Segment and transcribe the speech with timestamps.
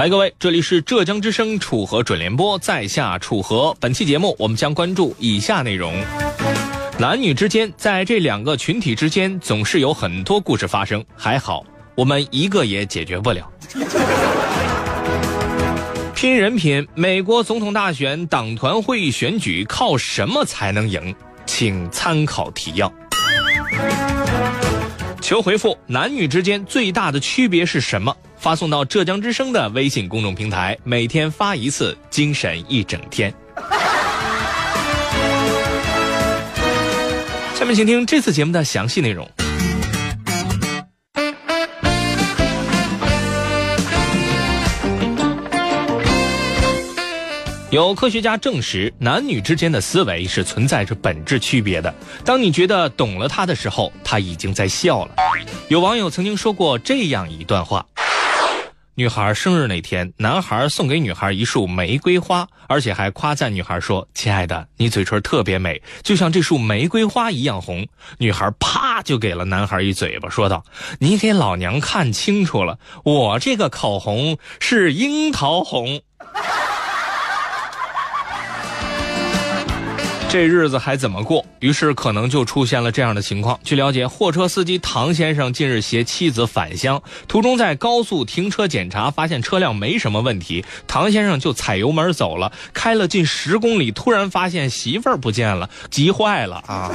[0.00, 3.76] 嗨，各位，这里是浙江之声楚河准联播，在下楚河。
[3.78, 5.94] 本期节目我们将关注以下内容：
[6.98, 11.04] 男女之间，在这两个群体之间，总是有很多故事发生。
[11.14, 11.62] 还好，
[11.94, 13.46] 我们一个也解决不了。
[16.14, 21.14] 拼人品，美国总统大选党团会议选举靠什么才能赢？
[21.44, 22.90] 请参考提要。
[25.20, 28.16] 求回复：男女之间最大的区别是什么？
[28.40, 33.32] 发送到浙江之声的微信公众平台，每天发一次，精神一整天。
[37.54, 39.28] 下面请听这次节目的详细内容。
[47.70, 51.94] 有科学家证实，男女之间的思维是存在着本质区别的。
[52.24, 55.12] 当你觉得懂了他的时候，他已经在笑了。
[55.68, 57.86] 有网友曾经说过这样一段话：
[59.00, 67.88] 女孩生日那天，男孩送给女孩一束玫瑰花，而且还夸赞女孩说：“亲爱的，你嘴唇特别美，就像这束玫瑰花一样红。”
[68.20, 70.62] 女孩啪就给了男孩一嘴巴，说道
[71.00, 76.02] ：“你给老娘看清楚了，我这个口红是樱桃红。”
[80.30, 81.44] 这日子还怎么过？
[81.58, 83.58] 于是可能就出现了这样的情况。
[83.64, 96.92] 据了解，货车司机唐先生近日携妻子返乡，途中在高速停车检查，发现车辆没什么问题，唐先生就踩油门走了，开了近十公里，突然发现媳妇儿不见了，急坏了啊！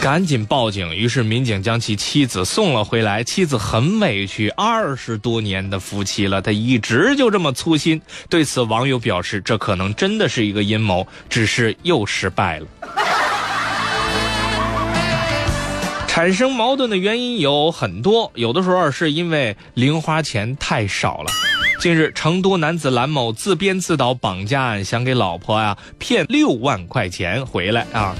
[0.00, 3.22] 赶紧报警，于是民警将其妻子送了回来。
[3.22, 8.00] 妻子很委屈，二十多年的夫妻了，他一直就这么粗心。
[8.30, 12.66] 对此，网友表示，这可能真的是一个阴谋，只是又失败了。
[16.08, 21.30] 产生矛盾的原因有很多，有的时候是因为零花钱太少了。
[21.78, 28.16] 近日，成都男子蓝某自编自导绑架案，想给老婆呀骗六万块钱回来啊。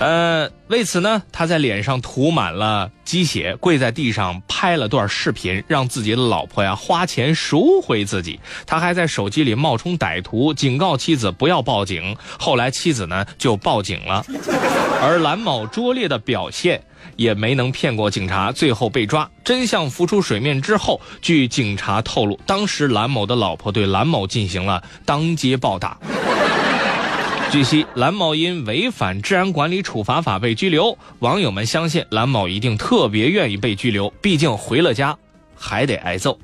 [0.00, 8.40] 呃，为此呢，他在脸上涂满了鸡血，跪在地上拍了段视频，让自己的老婆呀花钱赎回自己。
[8.66, 12.16] 他还在手机里冒充歹徒，警告妻子不要报警。
[12.38, 14.24] 后来妻子呢就报警了，
[15.02, 16.82] 而蓝某拙劣的表现
[17.16, 19.30] 也没能骗过警察，最后被抓。
[19.44, 25.98] 真相浮出水面之后，据警察透露，当时蓝某的老婆对蓝某进行了当街暴打。
[27.50, 30.96] 据悉，蓝某因违反治安管理处罚法被拘留。
[31.18, 35.18] 网友们相信蓝某一定特别愿意被拘留，毕竟回了家
[35.56, 36.38] 还得挨揍。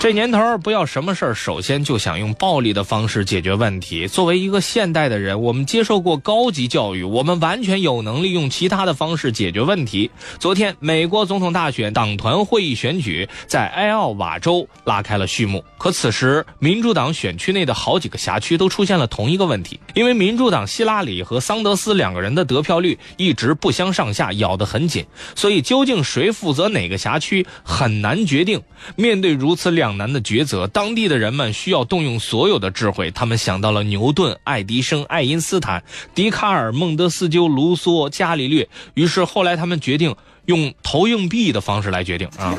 [0.00, 4.08] 这年头，不要什么事儿，首先就想用暴力的方式解决问题。
[4.08, 10.10] 作为一个现代的人，我们接受过高级教育，我们完全有能力用其他的方式解决问题。
[10.38, 15.62] 昨天，美国总统大选党团会议选举在埃奥瓦州拉开了序幕。
[15.76, 28.62] 可此时，民主党选区内的好几个辖区都出现了同一个问题，因为民主党希拉里和桑德斯两个人的得票率一直不相上下，咬得很紧，所以究竟谁负责哪个辖区很难决定。
[28.96, 29.89] 面对如此两。
[29.90, 33.10] 两难的抉择，当地的人们需要动用所有的智慧。
[33.10, 35.82] 他们想到了牛顿、爱迪生、爱因斯坦、
[36.14, 38.68] 笛卡尔、孟德斯鸠、卢梭、伽利略。
[38.94, 40.14] 于是后来他们决定
[40.46, 42.54] 用投硬币的方式来决定啊。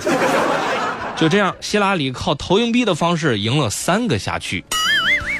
[1.15, 4.61] 就这样，希拉里靠投硬币的方式赢了三个辖区。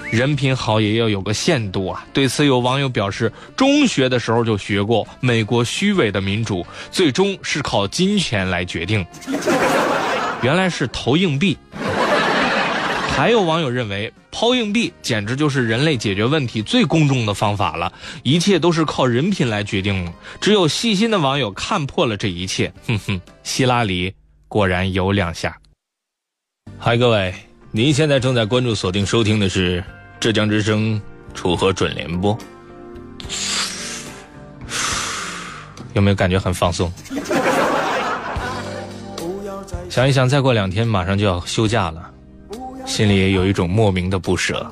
[0.09, 2.05] 人品好也要有个限度啊！
[2.13, 9.05] 对此，有网友表示，中学的时候就学过，美国虚伪的民主最终是靠金钱来决定。
[10.43, 11.57] 原来是投硬币。
[13.21, 17.93] 还有网友认为，抛硬币简直就是人类解决问题最公众的方法了，
[18.23, 20.11] 一切都是靠人品来决定。
[20.39, 22.73] 只有细心的网友看破了这一切。
[22.87, 24.11] 哼哼，希拉里
[24.47, 25.55] 果然有两下。
[26.79, 27.31] 嗨，各位，
[27.69, 29.83] 您现在正在关注、锁定、收听的是
[30.19, 30.99] 浙江之声
[31.35, 32.35] 楚河准联播。
[35.93, 36.91] 有没有感觉很放松？
[39.91, 42.09] 想一想，再过两天马上就要休假了。
[42.91, 44.69] 心里也有一种莫名的不舍。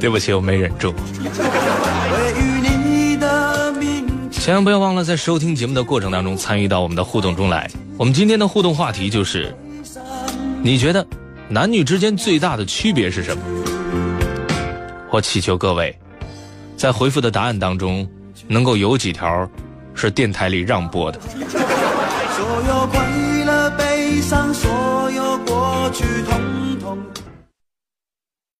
[0.00, 0.92] 对不起，我没忍住。
[4.32, 7.70] 千万不要忘了，在收听节目的过程当中参与到我们的互动中来。
[7.96, 9.56] 我们今天的互动话题就是：
[10.60, 11.06] 你觉得
[11.48, 13.42] 男女之间最大的区别是什么？
[15.08, 15.96] 我祈求各位
[16.76, 18.04] 在回复的答案当中，
[18.48, 19.48] 能够有几条
[19.94, 21.20] 是电台里让播的。
[24.08, 27.27] 悲伤，所有过去，统统。